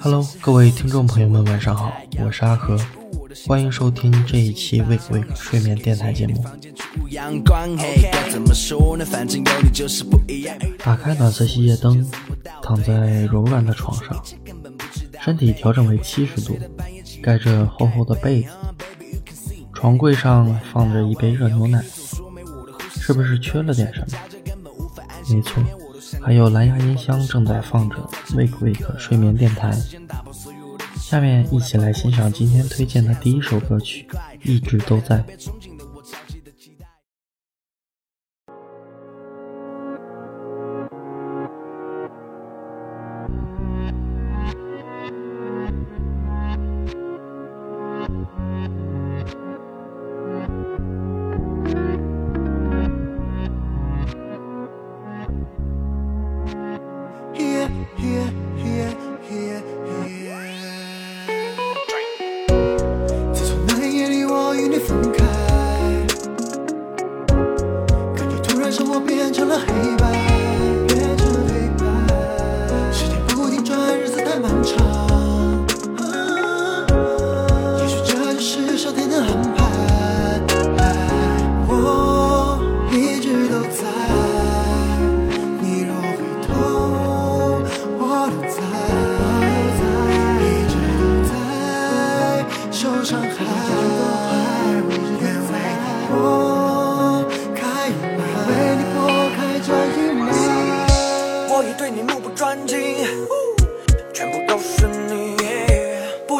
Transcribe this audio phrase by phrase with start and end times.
[0.00, 1.90] Hello，各位听众朋友们，晚上好，
[2.22, 2.78] 我是阿和，
[3.46, 6.44] 欢迎收听这一期 Wake Wake 睡眠电台节目。
[10.84, 12.06] 打开暖色系夜灯，
[12.62, 14.22] 躺在柔软的床上，
[15.24, 16.58] 身体调整为七十度，
[17.22, 18.50] 盖着厚厚的被子，
[19.72, 21.82] 床柜上放着一杯热牛奶，
[23.00, 24.18] 是不是缺了点什么？
[25.30, 25.62] 没错。
[26.22, 27.96] 还有蓝牙音箱正在放着
[28.30, 29.72] Wake Wake 睡眠电台，
[30.96, 34.06] 下面一起来欣赏今天推荐的第一首歌曲，
[34.42, 35.24] 一直都在。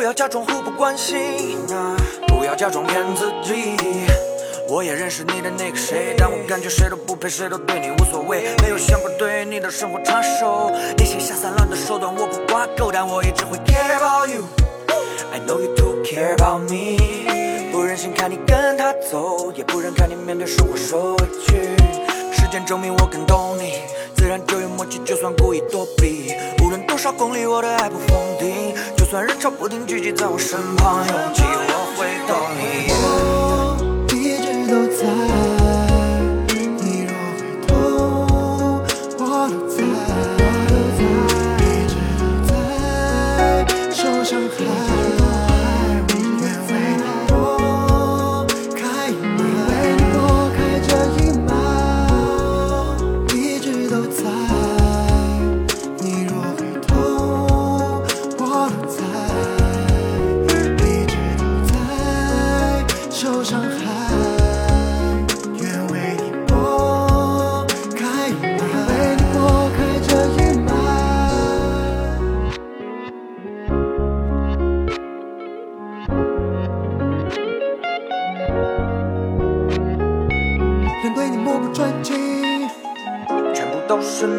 [0.08, 1.18] 要假装互不关心，
[2.28, 3.76] 不要假装骗自己。
[4.66, 8.56] 我也认识你的那个谁，但我感觉谁都不配，谁都对你无所谓。
[8.62, 14.44] 没有想过对你的生活插手，你写下散乱的手段我不挂钩，但我一直会 care about you。
[15.30, 16.96] I know you too care about me。
[17.70, 21.76] 不忍心看你跟他走，也不忍看你面对生活受委屈。
[22.32, 23.82] 时间证明我更懂你，
[24.16, 26.32] 自然就有默契，就算故意躲避。
[26.64, 28.74] 无论多少公里，我的爱不封顶。
[29.08, 32.92] 就算人潮不停聚集在我身旁，拥挤我会懂你。
[32.92, 35.47] 我一直都在。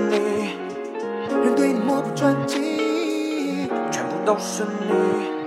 [0.09, 0.55] 你，
[1.43, 5.39] 人对你漠不专情，全部都是你。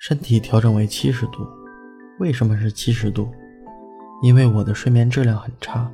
[0.00, 1.46] 身体调整为七十度，
[2.18, 3.30] 为什么是七十度？
[4.22, 5.90] 因为我的睡眠质量很差，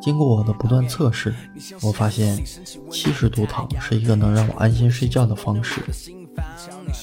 [0.00, 1.34] 经过我的不断测试，
[1.82, 2.42] 我发现
[2.90, 5.80] 七十度躺是一个能让我安心睡觉的方式。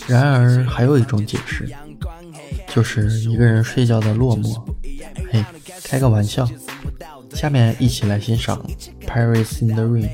[0.07, 1.69] 然而还有一种解释，
[2.67, 4.61] 就是一个人睡觉的落寞。
[5.31, 5.43] 嘿，
[5.83, 6.47] 开个玩笑。
[7.31, 8.63] 下面一起来欣赏
[9.07, 10.07] 《Paris in the Rain》。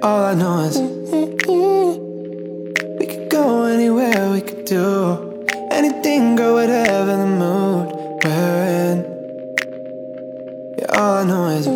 [0.00, 0.78] All I know is
[3.00, 7.88] we could go anywhere, we could do anything, girl, whatever the mood
[8.22, 8.98] we're in.
[10.78, 11.66] Yeah, all I know is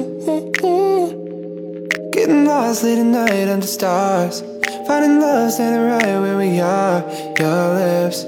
[2.13, 4.41] getting lost late at night under stars,
[4.87, 7.03] finding love standing right where we are.
[7.41, 8.23] Your lips,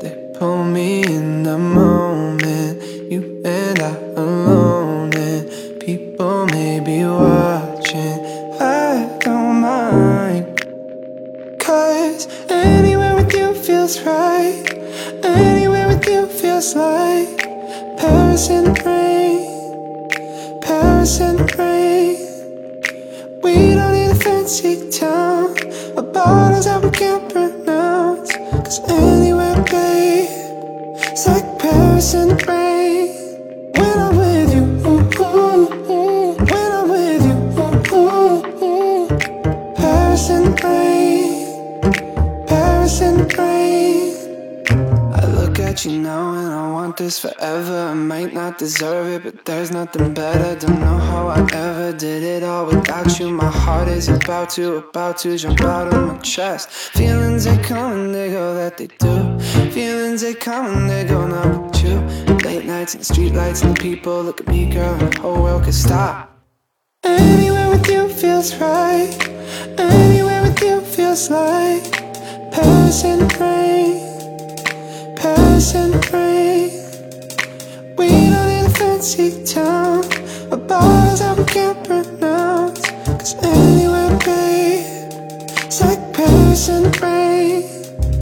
[0.00, 2.55] they pull me in the moment.
[14.06, 14.62] Right.
[15.24, 17.38] Anywhere with you feels like
[17.98, 20.60] Paris the rain.
[20.62, 22.16] Paris the rain.
[24.22, 25.56] fancy town.
[25.96, 28.32] A bottles that we can't pronounce.
[28.64, 30.28] Cause anywhere, babe,
[31.10, 33.08] it's like Paris the rain.
[33.76, 35.02] When I'm with you, ooh,
[35.90, 39.08] ooh, when I'm with you, ooh, ooh, ooh.
[39.76, 43.85] The rain, Paris the rain.
[45.76, 47.88] At you know, and I want this forever.
[47.90, 50.58] I might not deserve it, but there's nothing better.
[50.58, 53.28] Don't know how I ever did it all without you.
[53.28, 56.70] My heart is about to, about to jump out of my chest.
[56.70, 59.38] Feelings they come and they go, that they do.
[59.70, 61.98] Feelings they come and they go, not with you.
[62.48, 65.20] Late nights and the street lights and the people look at me, girl, and the
[65.20, 66.40] whole world could stop.
[67.04, 69.14] Anywhere with you feels right.
[69.76, 71.92] Anywhere with you feels like
[72.50, 74.15] Paris in the rain
[75.65, 76.69] Paris in the rain.
[77.97, 80.03] We don't need a fancy town.
[80.51, 82.81] A bottles that we can't pronounce.
[83.05, 85.09] Cause anywhere, babe,
[85.65, 87.63] it's like Paris in the rain.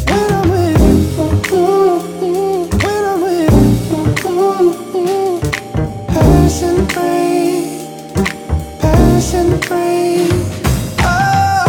[0.07, 2.69] When I'm with you, ooh, ooh, ooh.
[2.83, 5.39] when I'm with you, ooh, ooh, ooh.
[6.07, 7.63] Paris in the rain,
[8.79, 10.31] Paris in the rain.
[11.03, 11.67] Oh.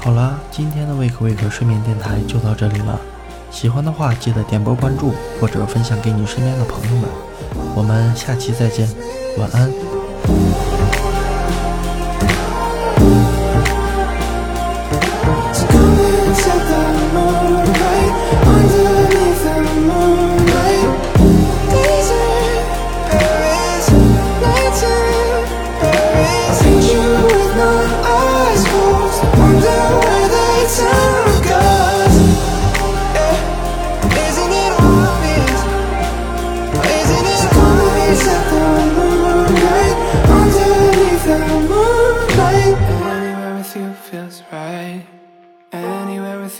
[0.00, 3.00] 好了，今天的胃口胃口睡眠电台就到这里了。
[3.51, 7.07] 喜欢的话，记得点播关注或者分享给你身边的朋友们。
[7.75, 8.89] 我们下期再见，
[9.37, 9.71] 晚安。
[15.53, 16.81] So come and set the
[17.13, 18.13] moonlight
[18.47, 19.55] underneath the
[19.85, 20.89] moonlight.
[21.69, 22.65] Days in
[23.11, 23.85] Paris,
[24.41, 25.45] nights in
[25.79, 26.57] Paris.
[26.63, 29.21] Paint you with my eyes closed.
[29.37, 31.10] Wonder where they time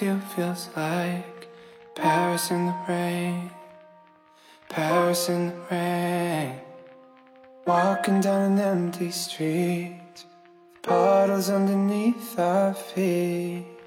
[0.02, 1.48] you feels like
[1.96, 3.52] Paris in the rain.
[4.70, 6.56] Paris in the rain.
[7.68, 10.26] Walking down an empty street.
[10.82, 13.81] Puddles underneath our feet.